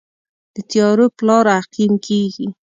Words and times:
د 0.55 0.57
تیارو 0.69 1.05
پلار 1.17 1.45
عقیم 1.59 1.93
کیږي 2.05 2.47